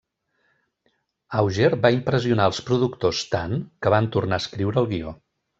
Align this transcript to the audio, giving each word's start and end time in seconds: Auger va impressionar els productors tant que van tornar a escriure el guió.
Auger 1.41 1.67
va 1.83 1.91
impressionar 1.97 2.49
els 2.53 2.63
productors 2.71 3.23
tant 3.37 3.55
que 3.85 3.95
van 3.97 4.13
tornar 4.17 4.41
a 4.41 4.45
escriure 4.47 4.83
el 4.85 4.91
guió. 4.97 5.19